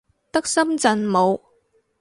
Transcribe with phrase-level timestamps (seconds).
[0.31, 1.39] 得深圳冇